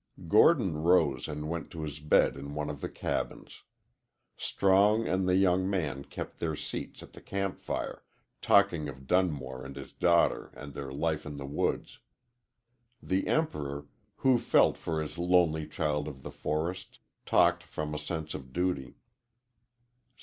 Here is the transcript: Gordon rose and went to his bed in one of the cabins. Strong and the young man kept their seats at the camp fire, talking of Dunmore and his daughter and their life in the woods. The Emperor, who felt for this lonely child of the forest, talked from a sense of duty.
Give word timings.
Gordon 0.27 0.77
rose 0.81 1.27
and 1.27 1.47
went 1.47 1.69
to 1.69 1.83
his 1.83 1.99
bed 1.99 2.35
in 2.35 2.55
one 2.55 2.71
of 2.71 2.81
the 2.81 2.89
cabins. 2.89 3.61
Strong 4.35 5.07
and 5.07 5.29
the 5.29 5.35
young 5.35 5.69
man 5.69 6.05
kept 6.05 6.39
their 6.39 6.55
seats 6.55 7.03
at 7.03 7.13
the 7.13 7.21
camp 7.21 7.59
fire, 7.59 8.03
talking 8.41 8.89
of 8.89 9.05
Dunmore 9.05 9.63
and 9.63 9.75
his 9.75 9.93
daughter 9.93 10.49
and 10.57 10.73
their 10.73 10.91
life 10.91 11.23
in 11.23 11.37
the 11.37 11.45
woods. 11.45 11.99
The 12.99 13.27
Emperor, 13.27 13.85
who 14.15 14.39
felt 14.39 14.75
for 14.75 15.03
this 15.03 15.19
lonely 15.19 15.67
child 15.67 16.07
of 16.07 16.23
the 16.23 16.31
forest, 16.31 16.97
talked 17.23 17.61
from 17.61 17.93
a 17.93 17.99
sense 17.99 18.33
of 18.33 18.51
duty. 18.51 18.97